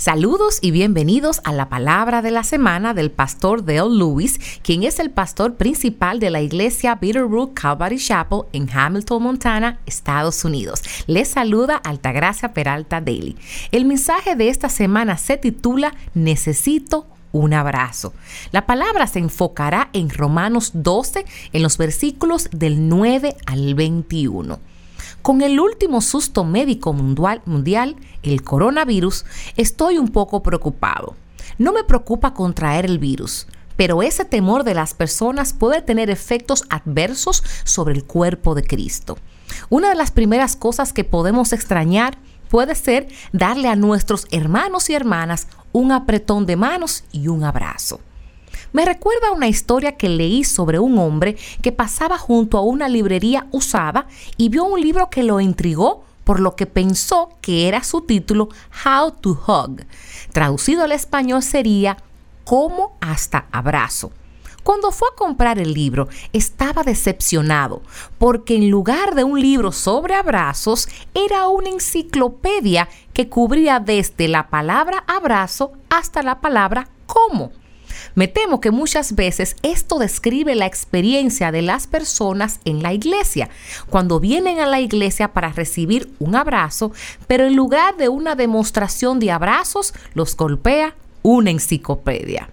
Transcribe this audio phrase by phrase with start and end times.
[0.00, 4.98] Saludos y bienvenidos a la palabra de la semana del pastor Dale Lewis, quien es
[4.98, 10.82] el pastor principal de la iglesia Bitterroot Calvary Chapel en Hamilton, Montana, Estados Unidos.
[11.06, 13.36] Les saluda Altagracia Peralta Daly.
[13.72, 18.14] El mensaje de esta semana se titula Necesito un abrazo.
[18.52, 24.58] La palabra se enfocará en Romanos 12, en los versículos del 9 al 21.
[25.22, 29.26] Con el último susto médico mundial, el coronavirus,
[29.56, 31.14] estoy un poco preocupado.
[31.58, 36.64] No me preocupa contraer el virus, pero ese temor de las personas puede tener efectos
[36.70, 39.18] adversos sobre el cuerpo de Cristo.
[39.68, 42.16] Una de las primeras cosas que podemos extrañar
[42.48, 48.00] puede ser darle a nuestros hermanos y hermanas un apretón de manos y un abrazo.
[48.72, 53.46] Me recuerda una historia que leí sobre un hombre que pasaba junto a una librería
[53.50, 54.06] usada
[54.36, 58.48] y vio un libro que lo intrigó por lo que pensó que era su título
[58.84, 59.82] How to Hug.
[60.32, 61.96] Traducido al español sería
[62.44, 64.12] Como hasta abrazo.
[64.62, 67.82] Cuando fue a comprar el libro, estaba decepcionado
[68.18, 74.48] porque en lugar de un libro sobre abrazos, era una enciclopedia que cubría desde la
[74.48, 77.50] palabra abrazo hasta la palabra cómo.
[78.14, 83.48] Me temo que muchas veces esto describe la experiencia de las personas en la iglesia,
[83.88, 86.92] cuando vienen a la iglesia para recibir un abrazo,
[87.26, 92.48] pero en lugar de una demostración de abrazos, los golpea una enciclopedia.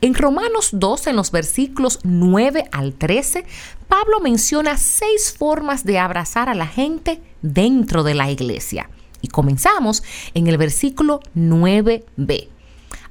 [0.00, 3.44] En Romanos 2, en los versículos 9 al 13,
[3.86, 8.90] Pablo menciona seis formas de abrazar a la gente dentro de la iglesia.
[9.20, 10.02] Y comenzamos
[10.34, 12.48] en el versículo 9b,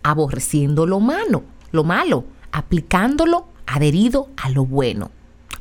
[0.04, 5.12] aborreciendo lo malo, lo malo, aplicándolo adherido a lo bueno.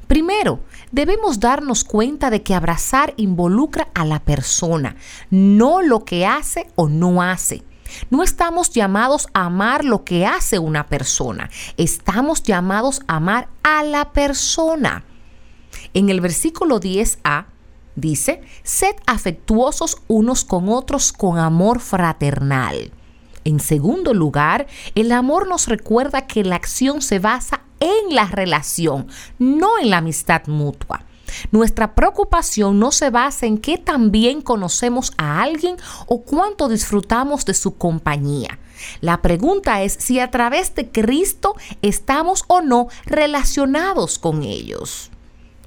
[0.07, 4.97] Primero, debemos darnos cuenta de que abrazar involucra a la persona,
[5.31, 7.63] no lo que hace o no hace.
[8.11, 13.85] No estamos llamados a amar lo que hace una persona, estamos llamados a amar a
[13.85, 15.05] la persona.
[15.95, 17.47] En el versículo 10a
[17.95, 22.93] dice, sed afectuosos unos con otros con amor fraternal.
[23.51, 29.09] En segundo lugar, el amor nos recuerda que la acción se basa en la relación,
[29.41, 31.03] no en la amistad mutua.
[31.51, 37.45] Nuestra preocupación no se basa en qué tan bien conocemos a alguien o cuánto disfrutamos
[37.45, 38.61] de su compañía.
[39.01, 45.11] La pregunta es si a través de Cristo estamos o no relacionados con ellos.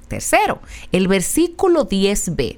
[0.08, 2.56] Tercero, el versículo 10b.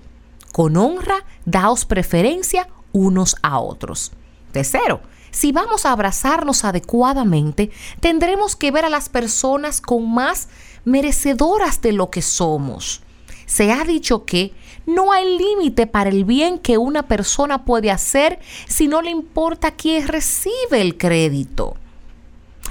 [0.53, 4.13] Con honra, daos preferencia unos a otros.
[4.57, 5.03] Tercero,
[5.33, 10.49] si vamos a abrazarnos adecuadamente, tendremos que ver a las personas con más
[10.87, 13.03] merecedoras de lo que somos.
[13.45, 14.55] Se ha dicho que
[14.87, 19.73] no hay límite para el bien que una persona puede hacer si no le importa
[19.73, 21.77] quién recibe el crédito.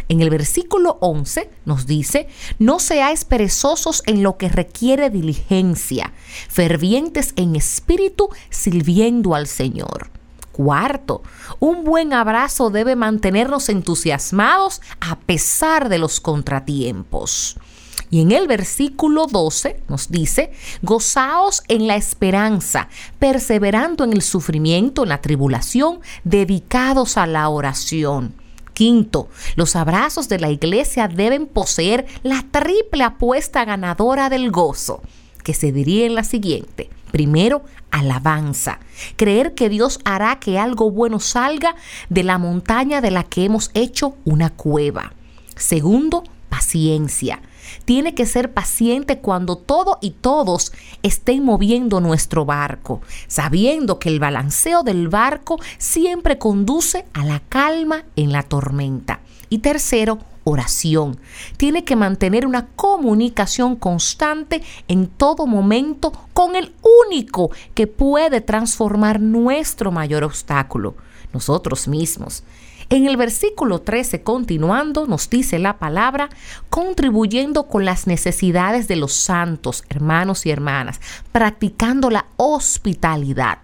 [0.09, 6.13] En el versículo 11 nos dice, no seáis perezosos en lo que requiere diligencia,
[6.49, 10.14] fervientes en espíritu, sirviendo al Señor.
[10.55, 11.21] Cuarto,
[11.59, 17.57] un buen abrazo debe mantenernos entusiasmados a pesar de los contratiempos.
[18.09, 22.87] Y en el versículo 12 nos dice, gozaos en la esperanza,
[23.19, 28.33] perseverando en el sufrimiento, en la tribulación, dedicados a la oración.
[28.73, 29.27] Quinto,
[29.57, 35.01] los abrazos de la iglesia deben poseer la triple apuesta ganadora del gozo,
[35.43, 36.89] que se diría en la siguiente.
[37.15, 38.79] Primero, alabanza.
[39.15, 41.77] Creer que Dios hará que algo bueno salga
[42.09, 45.13] de la montaña de la que hemos hecho una cueva.
[45.55, 47.41] Segundo, paciencia.
[47.85, 54.19] Tiene que ser paciente cuando todo y todos estén moviendo nuestro barco, sabiendo que el
[54.19, 59.21] balanceo del barco siempre conduce a la calma en la tormenta.
[59.49, 61.19] Y tercero, oración.
[61.57, 66.73] Tiene que mantener una comunicación constante en todo momento con el
[67.07, 70.95] único que puede transformar nuestro mayor obstáculo,
[71.33, 72.43] nosotros mismos.
[72.89, 76.29] En el versículo 13, continuando, nos dice la palabra,
[76.69, 81.01] contribuyendo con las necesidades de los santos, hermanos y hermanas,
[81.31, 83.57] practicando la hospitalidad.